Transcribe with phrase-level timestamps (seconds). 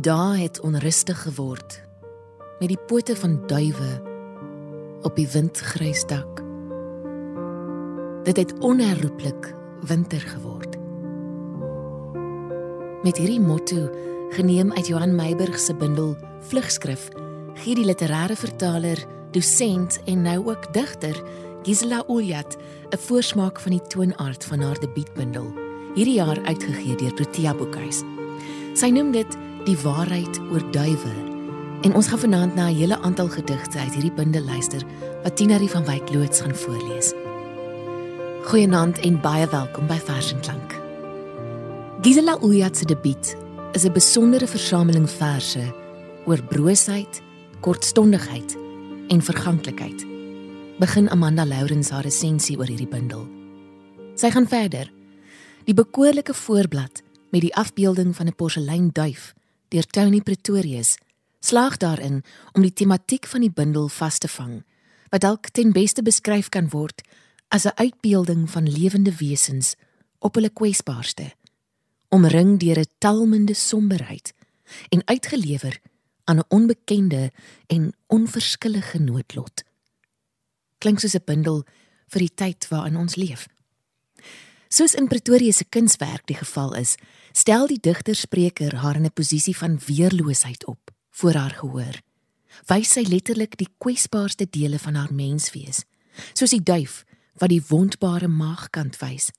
[0.00, 1.74] Die dae het onrustig geword
[2.56, 3.88] met die pote van duwe
[5.04, 6.40] op die windgrys dak.
[8.24, 9.50] Dit het onherroepelik
[9.90, 10.78] winter geword.
[13.04, 13.90] Met hierdie motto,
[14.32, 16.16] geneem uit Johan Meiburg se bundel
[16.48, 17.10] Vlugskrif,
[17.60, 19.04] gee die literêre vertaler,
[19.36, 21.20] dosent en nou ook digter
[21.62, 22.56] Gisela Uljat
[22.88, 25.52] 'n voorsmaak van die toonaard van haar debuutbundel,
[25.94, 28.00] hierdie jaar uitgegee deur Protea Boekhuis.
[28.74, 31.12] Sy noem dit Die waarheid oor duwe.
[31.84, 34.82] En ons gaan vanaand na 'n hele aantal gedigte uit hierdie bundel luister
[35.22, 37.12] wat Tinarie van Wyk loods gaan voorlees.
[38.44, 40.80] Goeienaand en baie welkom by Vers en Klank.
[42.00, 43.36] Gisela Uljat se debuut
[43.72, 45.74] is 'n besondere versameling verse
[46.26, 47.22] oor broosheid,
[47.60, 48.56] kortstondigheid
[49.08, 50.06] en verganklikheid.
[50.78, 53.28] Begin Amanda Lourens haar resensie oor hierdie bundel.
[54.14, 54.92] Sy gaan verder.
[55.64, 59.34] Die bekoorlike voorblad met die afbeelding van 'n porseleinduif
[59.70, 60.96] deur Tony Pretorius
[61.40, 64.60] slaag daarin om die tematiek van die bundel vas te vang
[65.10, 67.02] wat dalk ten beste beskryf kan word
[67.48, 69.74] as 'n uitbeelding van lewende wesens
[70.18, 71.32] op hulle kwesbaarste
[72.08, 74.34] omring deur 'n talmende somberheid
[74.88, 75.80] en uitgelewer
[76.24, 77.32] aan 'n onbekende
[77.66, 79.64] en onverskillige noodlot.
[80.78, 81.64] Klink soos 'n bundel
[82.06, 83.46] vir die tyd waarin ons leef.
[84.68, 86.94] Soos in Pretoria se kunswerk die geval is,
[87.32, 92.00] stel die digter-spreker haar in 'n posisie van weerloosheid op voor haar gehoor.
[92.66, 95.84] Wys sy letterlik die kwesbaarste dele van haar menswees,
[96.32, 97.04] soos die duif
[97.34, 99.30] wat die wondbare maagkant wys.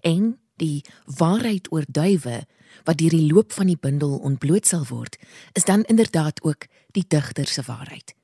[0.00, 2.46] En die waarheid oor duwe
[2.84, 5.16] wat deur die loop van die bundel ontbloot sal word,
[5.52, 8.14] is dan inderdaad ook die digter se waarheid.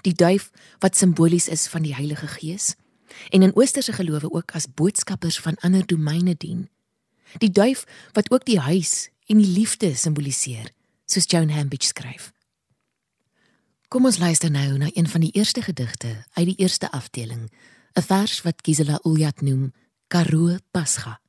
[0.00, 2.74] Die duif wat simbolies is van die Heilige Gees
[3.30, 6.68] en in oosterse gelowe ook as boodskappers van ander domeine dien.
[7.38, 10.72] Die duif wat ook die huis en die liefde simboliseer,
[11.06, 12.32] soos Joan Hambidge skryf.
[13.88, 17.50] Kom ons luister nou na een van die eerste gedigte uit die eerste afdeling,
[17.94, 19.72] 'n vers wat Gisela Uljat noem
[20.08, 21.20] Karoo Pascha.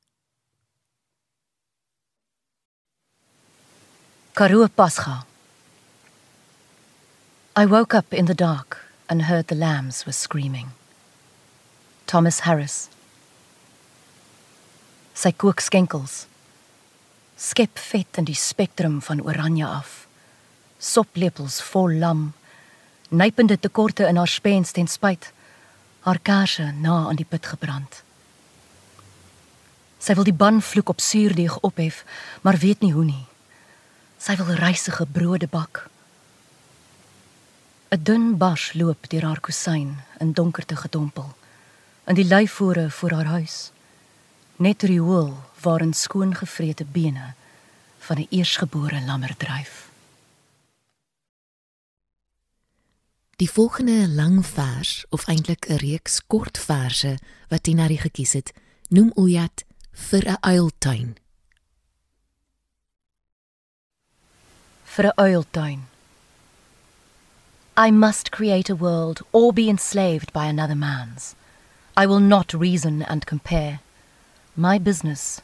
[4.33, 5.25] Karoo Pascha.
[7.55, 10.67] I woke up in the dark and heard the lambs were screaming.
[12.05, 12.89] Thomas Harris.
[15.13, 16.25] Sy kook skenkels.
[17.38, 20.07] Skep vet in die spektrum van oranje af.
[20.79, 22.31] Soplepels vol lam.
[23.09, 25.29] Nypende tekorte in haar spens ten spyt.
[26.03, 28.01] Haar kersse na aan die put gebrand.
[30.03, 32.01] Sy wil die ban vloek op suurdeeg ophef,
[32.41, 33.25] maar weet nie hoe nie.
[34.18, 35.90] Sy wil reisige brode bak.
[37.94, 41.30] 'n Dun bars loop deur haar kusyn in donkerte gedompel.
[42.09, 43.72] In die leifore voor haar huis.
[44.55, 47.33] Net riool waarin skoon gevrete bene
[47.97, 49.89] van 'n eersgebore lammer dryf.
[53.35, 58.53] Die volgende lang vers of eintlik 'n reeks kort verse wat Tinari gekies het,
[58.89, 61.17] noem Uljat vir 'n uiltuin.
[64.93, 65.87] vir 'n uiltuin.
[67.75, 71.35] I must create a world or be enslaved by another man's.
[71.97, 73.79] I will not reason and compare.
[74.55, 75.41] My business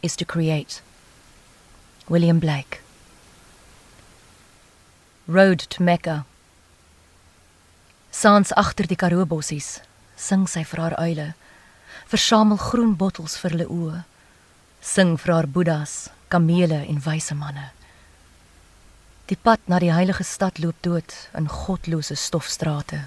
[0.00, 0.80] is to create.
[2.08, 2.80] William Blake.
[5.26, 6.24] Road to Mecca.
[8.10, 9.82] Saans agter die Karoo bossies
[10.16, 11.26] sing sy vir haar uile.
[12.08, 14.00] Versamel groen bottels vir hulle oë.
[14.80, 17.68] Sing vir haar boeddhas, kamele en wyse manne.
[19.28, 23.04] Die pad na die heilige stad loop dood in godlose stofstrate.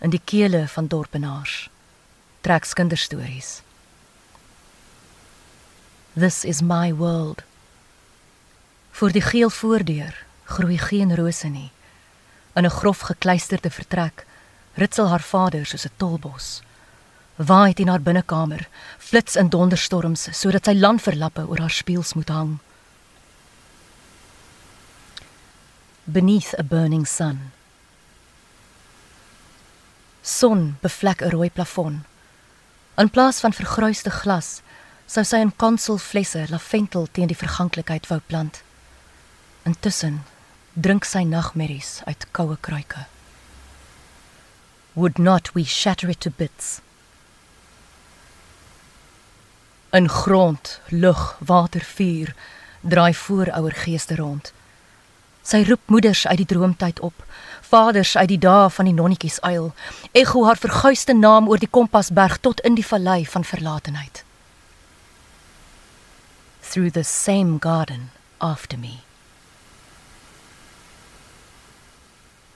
[0.00, 1.66] In die kele van dorpenaars
[2.40, 3.65] trek kinderstories.
[6.16, 7.42] This is my world.
[8.90, 11.70] Voor die geel voordeur groei geen rose nie.
[12.54, 14.26] In 'n grof gekluisterde vertrek
[14.74, 16.62] ritsel haar vader soos 'n tolbos.
[17.36, 18.68] Waai dit in haar binnekamer,
[18.98, 22.58] flits in donderstorms sodat sy landverlappe oor haar spieëls moet hang.
[26.06, 27.52] beneath a burning sun.
[30.22, 32.04] Son bevlek 'n rooi plafon.
[32.96, 34.60] In plaas van vergruiste glas,
[35.06, 38.62] sou sy in konsulflesse lavendel teen die verganklikheid wou plant.
[39.66, 40.24] Intussen
[40.74, 43.06] drink sy nagmerries uit koue kruike.
[44.94, 46.80] Would not we shatter it to bits?
[49.94, 52.34] In grond, lug, water, vuur
[52.80, 54.52] draai voorouer geeste rond.
[55.46, 57.22] Sy roep moeders uit die droomtyd op,
[57.70, 59.70] vaders uit die dae van die nonnetjies uil,
[60.12, 64.25] ego haar verguiste naam oor die kompasberg tot in die vallei van verlatenheid
[66.76, 69.00] through the same garden after me.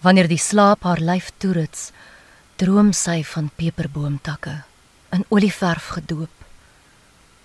[0.04, 1.86] Wanneer die slaap haar lyf toerits,
[2.60, 4.58] droom sy van peperboomtakke
[5.16, 6.44] in olieverf gedoop,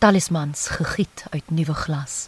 [0.04, 2.28] talismans gegiet uit nuwe glas.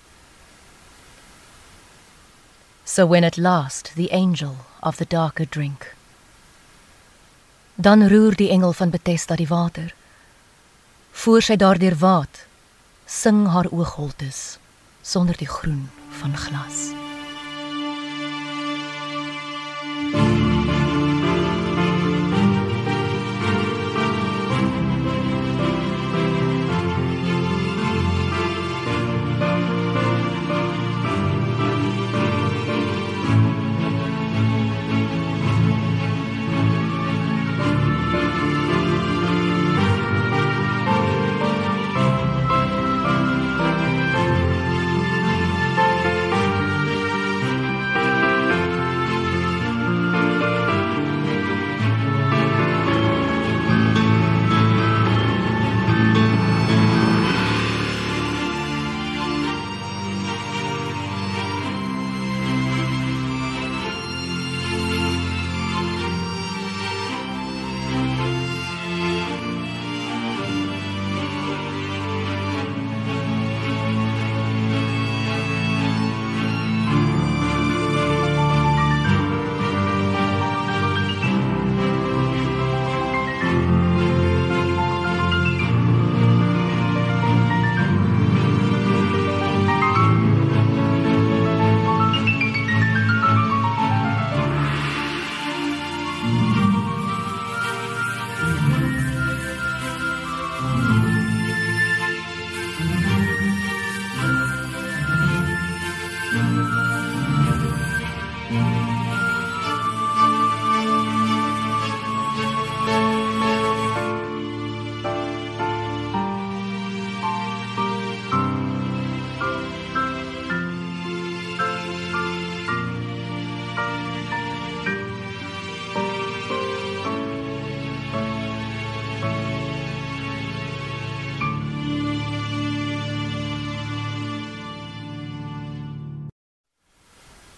[2.86, 5.92] So when at last the angel of the darker drink.
[7.76, 9.92] Dan roer die engel van Bethesda die water.
[11.12, 12.47] Voor sy daardeur waat,
[13.08, 14.60] sing haar oogholtes
[15.02, 15.90] sonder die groen
[16.20, 17.07] van glas.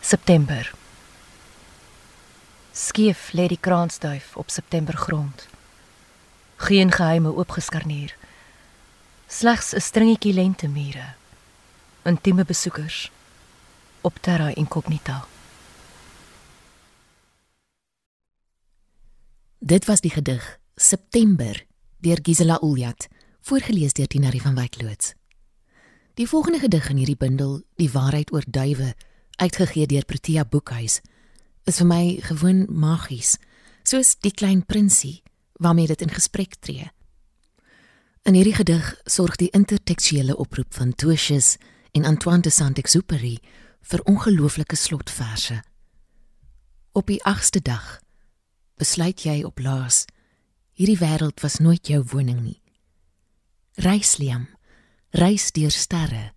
[0.10, 0.72] September.
[2.74, 5.44] Skief lê die kraansduif op September grond.
[6.56, 8.16] Geen geheime oopgeskarneer.
[9.28, 11.14] Slegs 'n stringetjie lentemure.
[12.04, 13.12] Intieme besoekers
[14.02, 15.26] op terra incognita.
[19.60, 21.66] Dit was die gedig September
[21.98, 23.08] deur Gisela Uljat,
[23.42, 25.14] voorgeles deur Tinarie van Wyk loods.
[26.14, 28.96] Die volgende gedig in hierdie bundel, Die waarheid oor duwe,
[29.40, 31.00] uitgegee deur Protea Boekhuis,
[31.66, 33.38] is vir my gewoon magies,
[33.88, 35.22] soos die klein prinsie
[35.60, 36.90] waarmee dit in gesprek tree.
[38.28, 41.56] In hierdie gedig sorg die intertekstuele oproep van Tosius
[41.92, 43.38] en Antoine de Saint-Exupéry
[43.82, 45.62] vir ongelooflike slotverse.
[46.92, 48.00] Op die 8ste dag
[48.80, 50.06] besluit jy op laas
[50.80, 52.60] hierdie wêreld was nooit jou woning nie.
[53.84, 54.48] Reis Liam,
[55.12, 56.30] reis deur sterre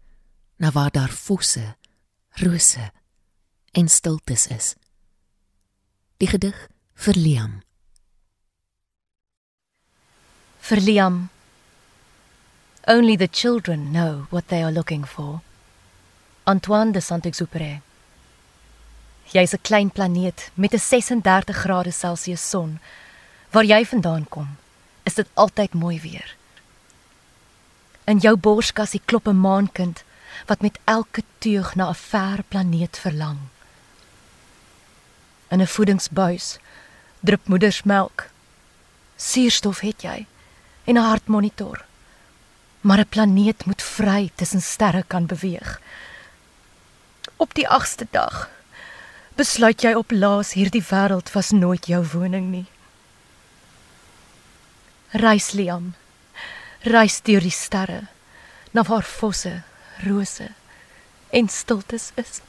[0.59, 1.75] na waar daar fosse
[2.43, 2.91] rose
[3.73, 4.75] en stiltes is.
[6.21, 6.57] Die gedig
[6.95, 7.61] vir Liam.
[10.61, 11.29] Vir Liam.
[12.87, 15.41] Only the children know what they are looking for.
[16.45, 17.81] Antoine de Saint-Exupéry.
[19.33, 22.81] Jy's 'n klein planeet met 'n 36 grade Celsius son.
[23.51, 24.57] Waar jy vandaan kom,
[25.03, 26.37] is dit altyd mooi weer.
[28.05, 30.05] In jou borskassie klop 'n maankind
[30.47, 33.52] wat met elke teug na 'n ver planeet verlang.
[35.53, 36.59] In 'n voedingsbuis
[37.21, 38.29] drup moedersmelk.
[39.17, 40.27] Suurstof het jy
[40.85, 41.85] en 'n hartmonitor.
[42.81, 45.81] Maar 'n planeet moet vry tussen sterre kan beweeg.
[47.37, 48.51] Op die 8ste dag
[49.35, 52.67] besluit jy op laas hierdie wêreld was nooit jou woning nie.
[55.11, 55.95] Reis Liam.
[56.81, 58.03] Reis deur die sterre
[58.71, 59.63] na waar fosse
[60.05, 60.49] rose
[61.31, 62.41] en stiltes is.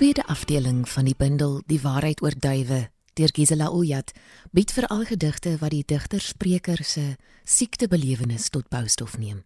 [0.00, 2.78] Tweede afdeling van die bundel Die waarheid oor duwe
[3.20, 4.14] deur Gisela Oljat
[4.56, 7.02] bied veral gedigte wat die digter-spreker se
[7.44, 9.42] siektebelewenis tot boustof neem.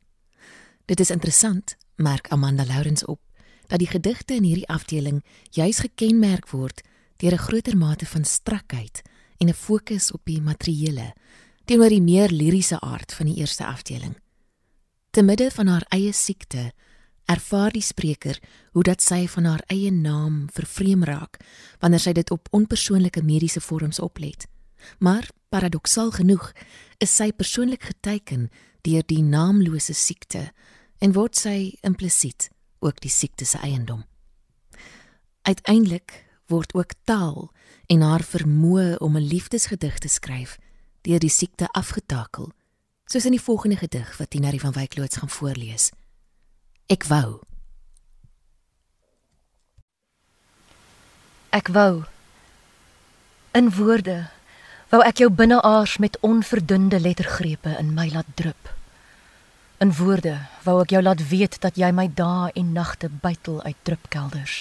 [0.86, 3.18] Dit is interessant, merk Amanda Lourens op,
[3.66, 6.86] dat die gedigte in hierdie afdeling juis gekenmerk word
[7.18, 9.02] deur 'n groter mate van strakheid
[9.42, 11.14] en 'n fokus op die materiële
[11.64, 14.14] teenoor die meer liriese aard van die eerste afdeling.
[15.10, 16.72] Te midde van haar eie siekte
[17.24, 18.38] ervaar die spreker
[18.72, 21.40] hoe dat sy van haar eie naam vervreem raak
[21.80, 24.46] wanneer sy dit op onpersoonlike mediese vorms oplet.
[24.98, 26.52] Maar paradoksal genoeg
[26.98, 28.50] is sy persoonlik geteken
[28.84, 30.50] deur die naamlose siekte
[30.98, 32.50] en word sy implisiet
[32.84, 34.04] ook die siekte se eiendom.
[35.42, 37.50] Uiteindelik word ook taal
[37.86, 40.58] en haar vermoë om 'n liefdesgedig te skryf
[41.02, 42.52] deur die siekte afgetakel,
[43.04, 45.90] soos in die volgende gedig wat Tinari van Wyk loods gaan voorlees.
[46.86, 47.40] Ek wou.
[51.48, 52.04] Ek wou
[53.56, 54.16] in woorde
[54.92, 58.68] wou ek jou binneaars met onverdunde lettergrepe in my laat drup.
[59.80, 60.34] In woorde
[60.66, 64.58] wou ek jou laat weet dat jy my dae en nagte bytel uit drupkelders.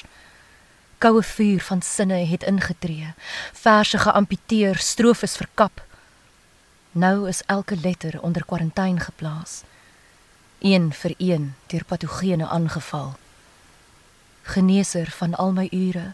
[1.04, 3.12] Koue vuur van sinne het ingetree,
[3.52, 5.84] verse geamputeer, strofes verkap.
[6.96, 9.66] Nou is elke letter onder kwarantyne geplaas
[10.64, 13.16] een vir een deur patogene aangeval.
[14.42, 16.14] Geneeser van al my ure.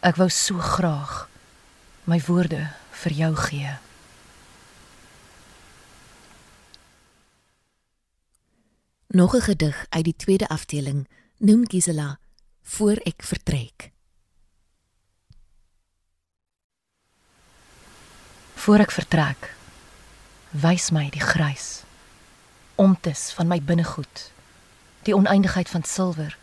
[0.00, 1.28] Ek wou so graag
[2.04, 3.76] my woorde vir jou gee.
[9.06, 12.18] Nog 'n gedig uit die tweede afdeling noem Gisela
[12.62, 13.90] voor ek vertrek.
[18.54, 19.56] Voor ek vertrek,
[20.50, 21.85] wys my die grys
[22.76, 24.30] omtes van my binnegoed,
[25.02, 26.36] die oneindigheid van silwer.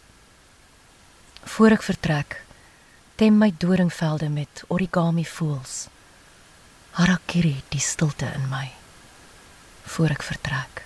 [1.44, 2.40] Voor ek vertrek,
[3.16, 5.88] tem my doringvelde met origami voels.
[6.98, 8.72] Harakiri die stilte in my.
[9.84, 10.86] Voor ek vertrek.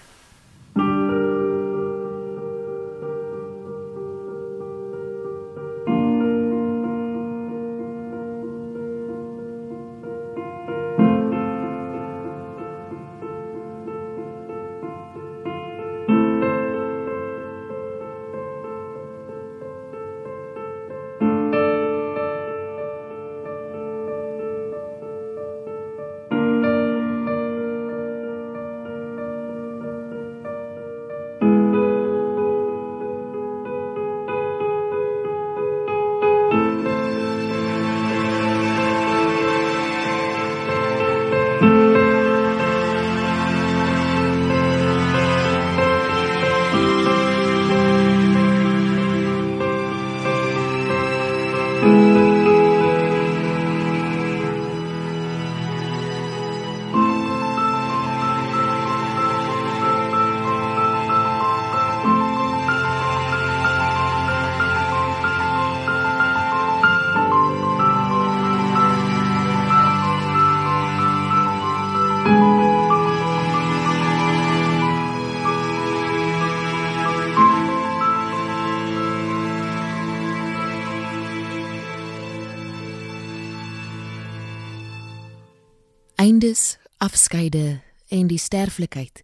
[87.28, 89.22] Afskeide en die sterflikheid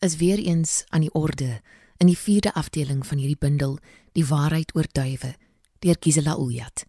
[0.00, 1.60] is weer eens aan die orde
[2.00, 3.78] in die vierde afdeling van hierdie bundel
[4.12, 5.34] Die waarheid oor duwe
[5.84, 6.86] deur Gisela Uljat.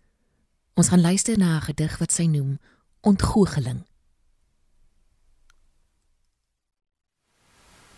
[0.79, 2.59] Ons gaan luister na 'n gedig wat sy noem
[3.01, 3.83] Ontgoocheling.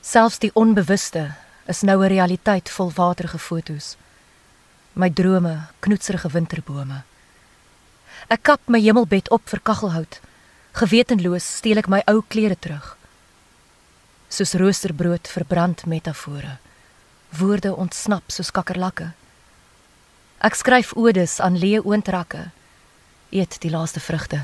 [0.01, 1.36] Selfs die onbewuste
[1.67, 3.95] is nou 'n realiteit vol waterige fotos.
[4.93, 7.03] My drome, knoetserige winterbome.
[8.27, 10.22] Ek kap my hemelbed op vir kaggelhout.
[10.75, 12.98] Gewetenloos steel ek my ou klere terug.
[14.27, 16.58] Soos roosterbrood verbrand metafore.
[17.39, 19.13] Woorde ontsnap soos kakkerlakke.
[20.44, 22.50] Ek skryf odes aan leë oontrakke.
[23.32, 24.41] Eet die laaste vrugte.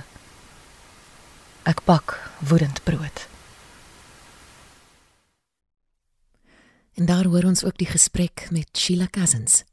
[1.67, 3.27] Ek bak woedend brood.
[6.95, 9.65] En daar hoor ons ook die gesprek met Sheila Cousins.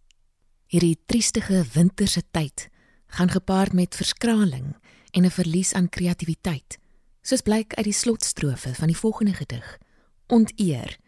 [0.67, 2.67] Hierdie triestige winterse tyd
[3.15, 4.75] gaan gepaard met verskraling
[5.11, 6.79] en 'n verlies aan kreatiwiteit,
[7.23, 9.79] soos blyk uit die slotstrofe van die volgende gedig,
[10.29, 10.99] Onteer,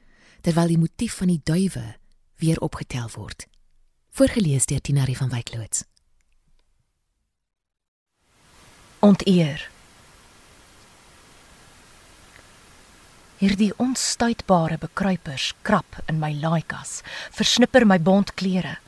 [0.41, 1.97] terwyl die motief van die duwe
[2.41, 3.45] weer opgetel word.
[4.17, 5.85] Voorgeles deur Tinari van Wyk loods.
[9.05, 9.69] Onteer.
[13.41, 17.01] Hierdie onstuitbare bekruipers krap in my laaikas,
[17.37, 18.79] versnipper my bont klere.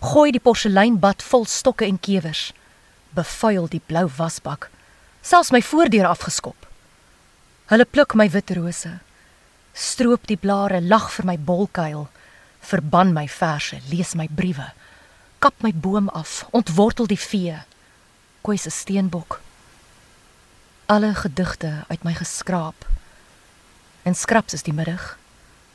[0.00, 2.52] gooi die porseleinbad vol stokke en kewers,
[3.14, 4.70] bevuil die blou wasbak,
[5.22, 6.66] selfs my voordeur afgeskop.
[7.70, 8.98] Hulle pluk my wit rose,
[9.74, 12.08] stroop die blare, lag vir my bolkuil,
[12.60, 14.70] verban my verse, lees my briewe,
[15.38, 17.60] kap my boom af, ontwortel die vee,
[18.42, 19.40] kooi se steenbok.
[20.90, 22.86] Alle gedigte uit my geskraap.
[24.02, 25.16] En skraps is die middag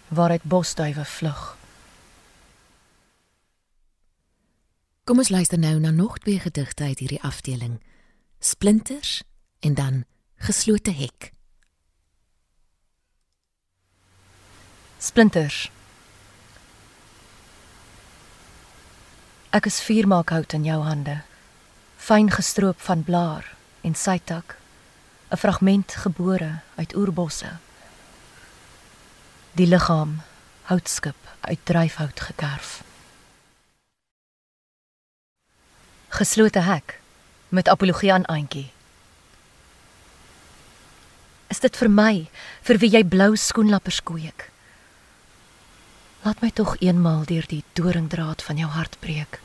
[0.07, 1.55] waaruit bosduwe vlug.
[5.05, 7.77] Kom ons luister nou na nog twee gedigte uit hierdie afdeling.
[8.39, 9.21] Splinters
[9.59, 10.03] en dan
[10.35, 11.31] Geslote hek.
[14.97, 15.69] Splinters.
[19.53, 21.19] Ek is vuurmaakhout in jou hande,
[22.01, 23.53] fyn gestroop van blaar
[23.85, 24.57] en sytak,
[25.29, 27.57] 'n fragment gebore uit oerbosse.
[29.53, 30.21] Die liggaam
[30.61, 32.81] houtskip uit dryfhout gekerf.
[36.15, 37.01] Geslote hek
[37.49, 38.71] met apologie aan Auntie.
[41.51, 42.13] Is dit vir my
[42.63, 44.45] vir wie jy blou skoenlappers kweek?
[46.23, 49.41] Laat my tog eenmaal deur die doringdraad van jou hart breek.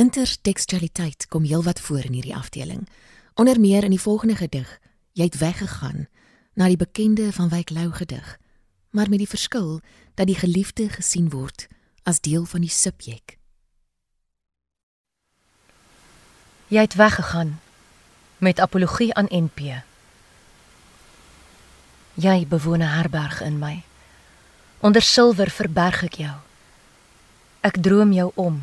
[0.00, 2.88] Intertekstualiteit kom heelwat voor in hierdie afdeling.
[3.34, 4.78] Onder meer in die volgende gedig,
[5.12, 6.06] jy het weggegaan
[6.56, 8.38] na die bekende van Wyk Lou gedig,
[8.96, 9.82] maar met die verskil
[10.14, 11.68] dat die geliefde gesien word
[12.08, 13.36] as deel van die subjek.
[16.68, 17.60] Jy het weggegaan
[18.38, 19.58] met apologie aan NP.
[22.14, 23.82] Jy bewoon 'n herberg in my.
[24.80, 26.36] Onder silwer verberg ek jou.
[27.60, 28.62] Ek droom jou om.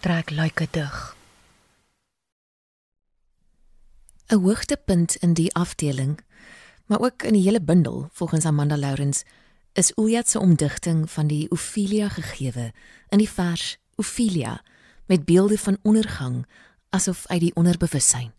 [0.00, 1.16] Trek luike dig.
[4.26, 6.20] 'n Hoogtepunt in die afdeling,
[6.86, 9.22] maar ook in die hele bundel, volgens Amanda Lourens,
[9.72, 12.72] is Uljat se omdigting van die Ophelia gegeewe
[13.08, 14.62] in die vers Ophelia
[15.06, 16.46] met beelde van ondergang
[16.94, 18.30] asof uit die onderbewussyn.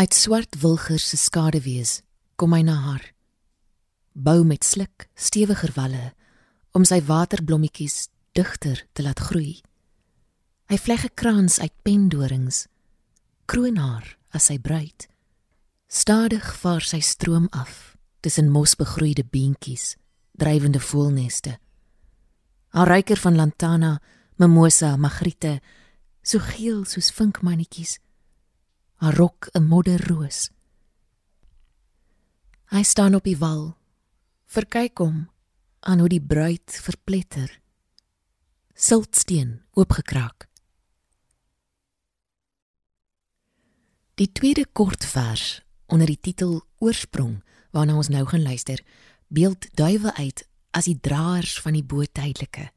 [0.00, 2.00] Uit swart wilgers se skaduwees
[2.40, 3.04] kom hy na haar.
[4.16, 6.12] Bou met sluk stewiger walle
[6.74, 9.60] om sy waterblommetjies digter te laat groei.
[10.70, 12.66] Hy vleg 'n krans uit pendorings,
[13.46, 15.08] kroon haar as sy bruid.
[15.88, 19.96] Stadig vaar sy stroom af tussen mosbegroeide beentjies,
[20.32, 21.58] drywende voelneste.
[22.68, 24.00] Haar ruiker van lantana
[24.40, 25.58] mimosa, magriete,
[26.24, 27.98] so geel soos vinkmannetjies.
[29.00, 30.50] Haar rok 'n modderroos.
[32.72, 33.76] Hy staan op die wal.
[34.46, 35.28] Verkyk hom
[35.80, 37.60] aan hoe die bruid verpletter.
[38.74, 40.48] Siltsteen oopgekraak.
[44.14, 48.84] Die tweede kortvers onder die titel Oorsprong waarna ons nou gaan luister,
[49.28, 52.70] beeld duiwe uit as die draers van die bo tydelike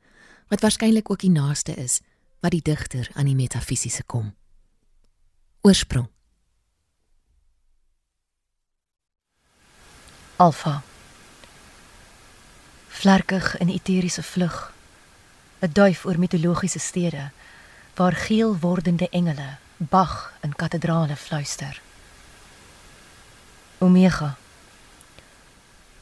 [0.53, 2.01] wat waarskynlik ook die naaste is
[2.39, 4.35] wat die digter aan die metafisiese kom.
[5.61, 6.05] Oorsprong.
[10.35, 10.81] Alfa.
[12.87, 14.73] Vlerkig in eteriese vlug.
[15.61, 17.31] 'n Duif oor mitologiese stede
[17.95, 21.81] waar geel wordende engele Bach in kathedrale fluister.
[23.77, 24.35] Omega.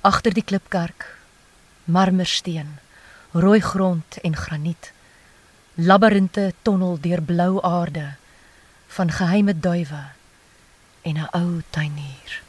[0.01, 1.17] Agter die klipkerk,
[1.83, 2.79] marmersteen
[3.31, 4.93] rooi grond en graniet.
[5.75, 8.13] Labirinte tonnel deur blou aarde
[8.87, 10.03] van geheime duwe
[11.01, 12.41] en 'n ou tuinier.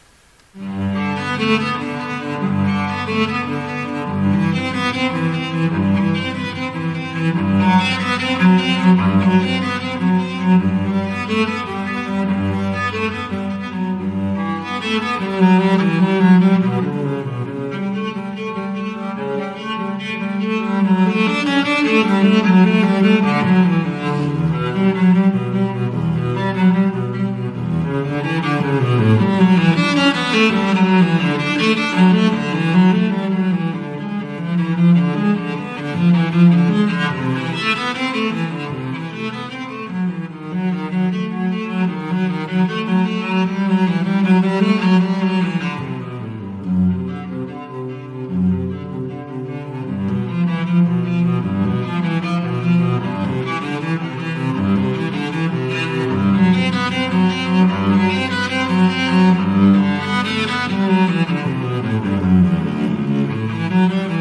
[63.73, 64.12] Mm-hmm.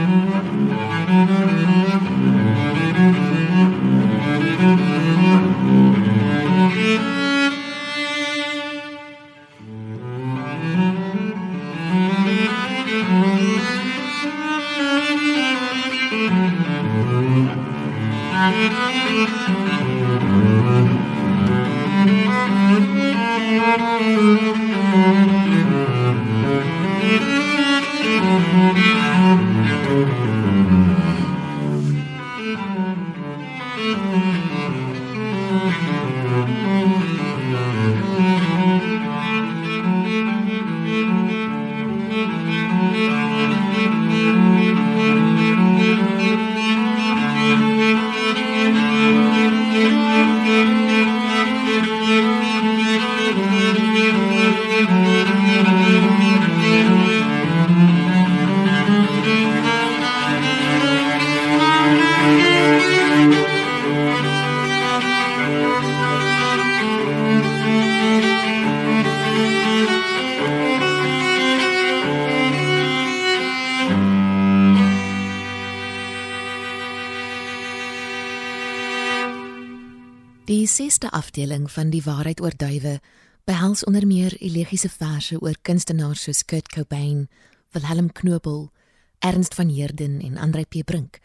[81.31, 82.99] Afdeling van Die waarheid oor duwe
[83.47, 87.29] behels onder meer elegiese verse oor kunstenaars soos Kurt Cobain,
[87.71, 88.71] Wilhelm Knobel,
[89.19, 90.83] Ernst van Heerden en Andrei P.
[90.85, 91.19] Brink,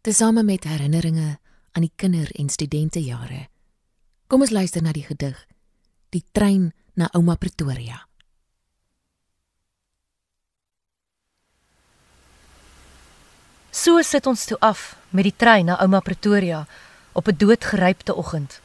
[0.00, 1.38] tesame met herinneringe
[1.72, 3.48] aan die kinder- en studentejare.
[4.26, 5.46] Kom ons luister na die gedig
[6.10, 8.06] Die trein na Ouma Pretoria.
[13.70, 16.66] So sit ons toe af met die trein na Ouma Pretoria
[17.12, 18.60] op 'n doodgerypte oggend.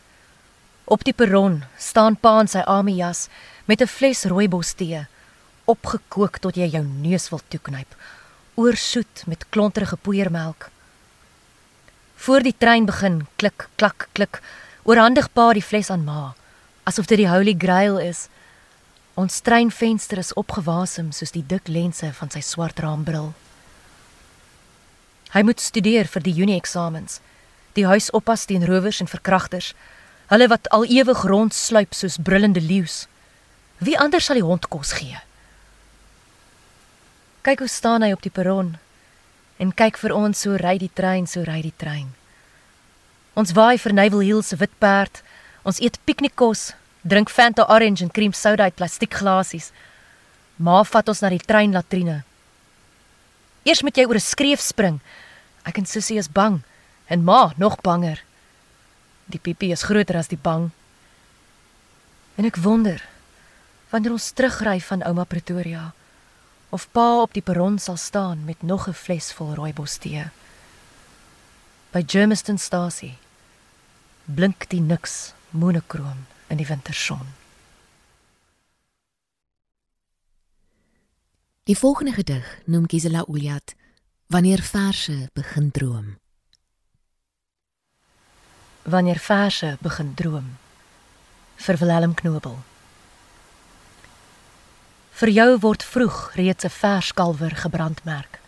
[0.86, 3.30] Op die perron staan pa in sy army jas
[3.66, 5.08] met 'n fles rooibos tee,
[5.66, 7.96] opgekook tot jy jou neus wil toeknyp,
[8.56, 10.70] oorsoet met klonterige poeiermelk.
[12.16, 14.42] Voor die trein begin, klik klak klik,
[14.84, 16.36] oorhandig pa die fles aan ma,
[16.84, 18.28] asof dit die holy grail is.
[19.16, 23.34] Ons treinvenster is opgewasem soos die dik lense van sy swart raambril.
[25.34, 27.20] Hy moet studeer vir die Junie eksamens.
[27.74, 29.74] Die huis oppas teen rowers en verkragters,
[30.32, 33.08] hulle wat al ewig rondsluip soos brullende leeu's.
[33.78, 35.20] Wie anders sal die hond kos gee?
[37.44, 38.78] Kyk hoe staan hy op die perron
[39.60, 42.14] en kyk vir ons so ry die trein, so ry die trein.
[43.34, 45.22] Ons waai vir Naval Hill se wit perd.
[45.64, 49.72] Ons eet piknikkos, drink Fanta orange en cream soda uit plastiekglasies.
[50.58, 52.22] Ma vat ons na die treinlatrine.
[53.64, 55.00] Eers moet jy oor 'n skreef spring.
[55.66, 56.62] Ek en Sussie is bang
[57.08, 58.20] en ma nog banger.
[59.26, 60.70] Die piepie is groter as die bang.
[62.36, 63.02] En ek wonder
[63.92, 65.92] wanneer ons terugry van ouma Pretoria
[66.74, 70.26] of pa op die perron sal staan met nog 'n fles vol rooibos tee.
[71.92, 73.18] By Germistonstasie
[74.26, 77.28] blink die niks monokroom in die winterson.
[81.64, 83.76] Die volgende gedig noem Gisela Uliat
[84.28, 86.23] Wanneer verse begin droom.
[88.84, 90.58] Wanneer verse begin droom
[91.56, 92.58] vir Willem Knobel.
[95.16, 98.40] Vir jou word vroeg reeds 'n verskalwer gebrandmerk.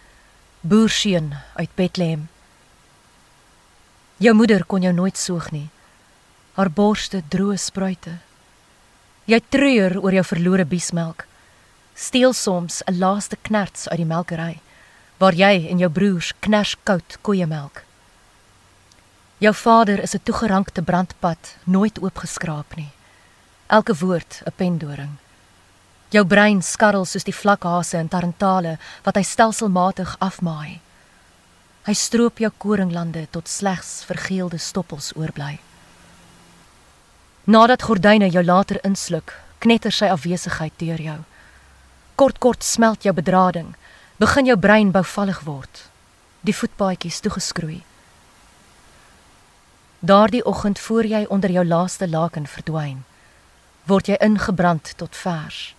[0.62, 2.28] Boerseun uit Bethlehem.
[4.18, 5.70] Jou moeder kon jou nooit soog nie.
[6.54, 8.18] Haar borste droë spruite.
[9.26, 11.28] Jy treur oor jou verlore biesmelk.
[11.94, 14.60] Steel soms 'n laaste knerts uit die melkery
[15.18, 17.84] waar jy en jou broers kners koud koeiemelk.
[19.46, 22.92] Jou vader is 'n toegerankte brandpad, nooit oopgeskraap nie.
[23.68, 25.18] Elke woord 'n pendoring.
[26.10, 30.82] Jou brein skarrel soos die vlakhase in Tarantale wat hy stelselmatig afmaai.
[31.84, 35.60] Hy stroop jou koringlande tot slegs vergeelde stoppels oorbly.
[37.44, 41.24] Nadat gordyne jou later insluk, knetter sy afwesigheid deur jou.
[42.16, 43.76] Kort kort smelt jou bedrading,
[44.18, 45.90] begin jou brein bouvallig word.
[46.42, 47.84] Die voetpaadjies toegeskroei.
[50.00, 53.04] Daardie oggend voor jy onder jou laaste laken verdwyn,
[53.84, 55.76] word jy ingebrand tot vers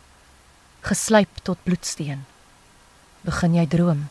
[0.87, 2.24] geslyp tot bloedsteen.
[3.26, 4.07] Begin jy droom?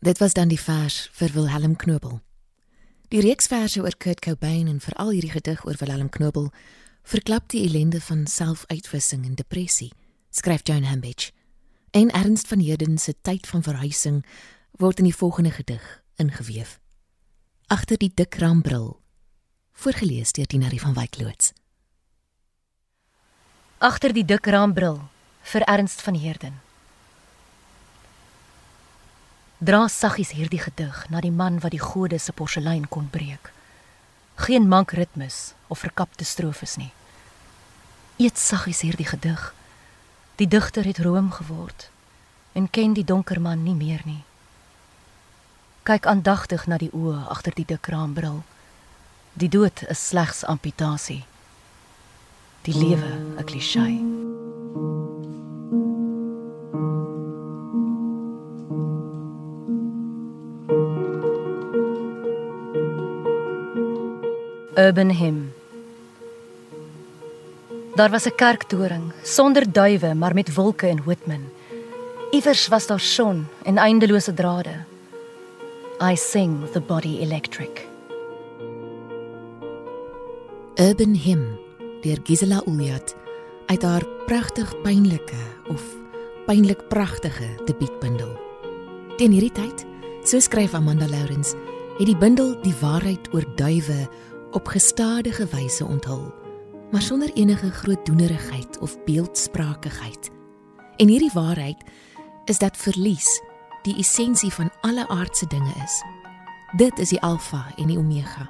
[0.00, 2.20] Dit was dan die vers vir Wilhelm Knobel.
[3.12, 6.48] Die reeks verse oor Kurt Cobain en veral hierdie gedig oor Wilhelm Knobel
[7.04, 9.92] verklap die ellende van selfuitwissing en depressie,
[10.30, 11.30] skryf Joan Hambidge.
[11.92, 14.22] En Ernst van Heerden se tyd van verhuising
[14.80, 15.84] word in die volgende gedig
[16.16, 16.78] ingeweef.
[17.72, 19.00] Agter die dik raambril,
[19.72, 21.52] voorgeles deur Dinarie van Wyk loods
[23.82, 25.00] agter die dik raambril
[25.50, 26.60] vir Ernst van Heerden.
[29.58, 33.50] Dra saggies hierdie gedig na die man wat die gode se porselein kon breek.
[34.44, 36.92] Geen mank ritmes of verkapte strofes nie.
[38.22, 39.48] Eet saggies hierdie gedig.
[40.36, 41.88] Die digter het room geword
[42.52, 44.22] en ken die donker man nie meer nie.
[45.82, 48.42] Kyk aandagtig na die oë agter die dik raambril.
[49.34, 51.24] Die dood is slegs amputasie
[52.62, 53.82] die lewe 'n klise.
[64.74, 65.52] Urban hymn.
[67.94, 71.50] Daar was 'n kerktoring sonder duwe maar met wolke en hootmin.
[72.30, 74.91] Iewers was daar son en eindelose drade.
[76.02, 77.88] I sing the body electric.
[80.74, 81.58] Urban hymn
[82.02, 83.14] deur Gisela Uliat
[83.66, 85.38] uit haar pragtig pynlike
[85.70, 85.84] of
[86.48, 88.32] pynlik pragtige debuutbundel.
[89.16, 89.84] Teen hierdie tyd,
[90.26, 91.54] so skryf Amanda Lourens,
[92.00, 94.00] het die bundel die waarheid oor duwe
[94.58, 96.32] op gestadige wyse onthul,
[96.90, 100.34] maar sonder enige groot doenerigheid of beeldsprakigheid.
[100.98, 101.86] En hierdie waarheid
[102.50, 103.38] is dat verlies
[103.82, 106.02] die essensie van alle aardse dinge is.
[106.78, 108.46] Dit is die alfa en die omega.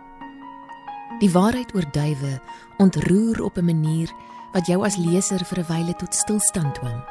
[1.21, 2.41] Die waarheid oor duwe
[2.79, 4.11] ontroer op 'n manier
[4.53, 7.03] wat jou as leser vir 'n wyle tot stilstand dwing.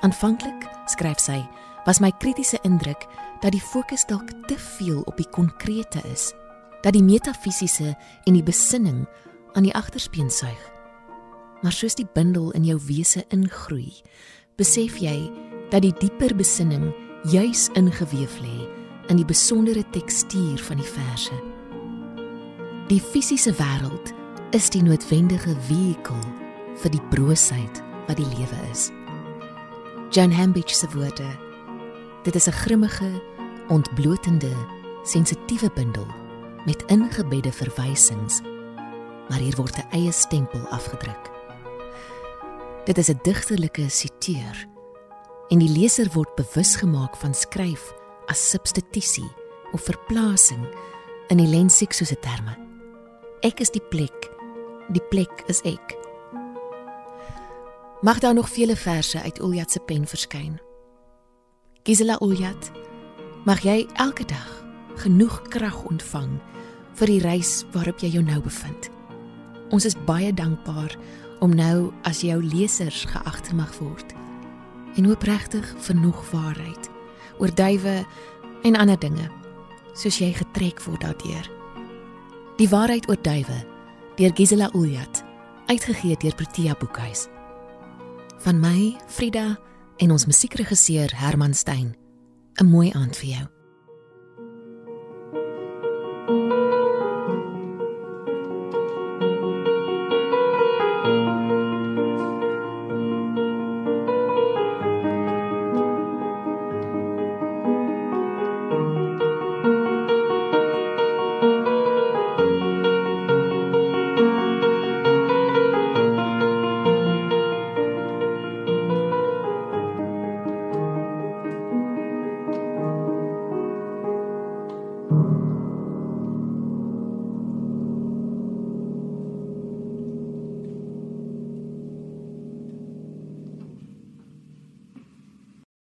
[0.00, 1.48] Aanvanklik, skryf sy,
[1.84, 3.06] was my kritiese indruk
[3.40, 6.32] dat die fokus dalk te veel op die konkrete is,
[6.82, 9.06] dat die metafisiese en die besinning
[9.52, 10.72] aan die agterspeen suig.
[11.62, 13.92] Maar soos die bindel in jou wese ingroei,
[14.56, 15.32] besef jy
[15.70, 16.94] dat die dieper besinning
[17.30, 18.68] juis ingeweef lê
[19.10, 21.34] in die besondere tekstuur van die verse.
[22.86, 24.12] Die fisiese wêreld
[24.54, 26.20] is die noodwendige vehikel
[26.82, 28.90] vir die broosheid wat die lewe is.
[30.14, 31.30] John Hambidge se woorde.
[32.22, 33.10] Dit is 'n grimmige,
[33.68, 34.54] ontblotende,
[35.02, 36.06] sensitiewe bindel
[36.66, 38.40] met ingebedde verwysings,
[39.28, 41.30] maar hier word 'n eie stempel afgedruk.
[42.84, 44.75] Dit is 'n digterlike siteur
[45.50, 47.92] en die leser word bewus gemaak van skryf
[48.30, 49.28] as substitusie
[49.74, 50.64] of verplasing
[51.30, 52.56] in die lensiekse terme.
[53.46, 54.30] Ek is die plek,
[54.90, 55.94] die plek is ek.
[58.02, 60.58] Mag daar nog vele verse uit Uljat se pen verskyn.
[61.86, 62.70] Gisela Uljat,
[63.46, 64.50] mag jy elke dag
[65.02, 66.36] genoeg krag ontvang
[66.98, 68.90] vir die reis waarop jy jou nou bevind.
[69.70, 70.94] Ons is baie dankbaar
[71.44, 74.15] om nou as jou lesers geag te mag word
[74.96, 76.90] en oopregtig vir nog waarheid
[77.38, 78.04] oor duwe
[78.62, 79.28] en ander dinge
[79.96, 81.48] soos jy getrek word daardeur.
[82.56, 83.58] Die waarheid oor duwe
[84.16, 85.24] deur Gisela Uljat
[85.66, 87.26] uitgegee deur Protea Boekhuis.
[88.44, 89.56] Van my, Frida
[89.96, 91.96] en ons musiekregisseur Herman Stein.
[92.60, 93.55] 'n Mooi aand vir jou.